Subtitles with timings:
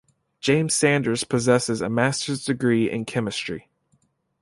[0.39, 3.69] James Sanders possesses a master's degree in chemistry.